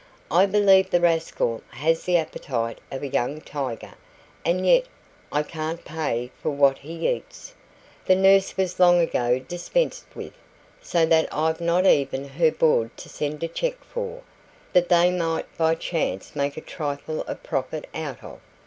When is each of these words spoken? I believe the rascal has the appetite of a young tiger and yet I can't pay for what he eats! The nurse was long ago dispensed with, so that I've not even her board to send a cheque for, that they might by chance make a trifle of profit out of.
I 0.31 0.47
believe 0.47 0.89
the 0.89 0.99
rascal 0.99 1.61
has 1.69 2.05
the 2.05 2.17
appetite 2.17 2.79
of 2.91 3.03
a 3.03 3.07
young 3.07 3.39
tiger 3.39 3.93
and 4.43 4.65
yet 4.65 4.87
I 5.31 5.43
can't 5.43 5.85
pay 5.85 6.31
for 6.41 6.49
what 6.49 6.79
he 6.79 7.07
eats! 7.07 7.53
The 8.07 8.15
nurse 8.15 8.57
was 8.57 8.79
long 8.79 8.99
ago 8.99 9.37
dispensed 9.37 10.07
with, 10.15 10.33
so 10.81 11.05
that 11.05 11.31
I've 11.31 11.61
not 11.61 11.85
even 11.85 12.29
her 12.29 12.49
board 12.51 12.97
to 12.97 13.09
send 13.09 13.43
a 13.43 13.47
cheque 13.47 13.83
for, 13.83 14.23
that 14.73 14.89
they 14.89 15.11
might 15.11 15.55
by 15.55 15.75
chance 15.75 16.35
make 16.35 16.57
a 16.57 16.61
trifle 16.61 17.21
of 17.25 17.43
profit 17.43 17.85
out 17.93 18.23
of. 18.23 18.39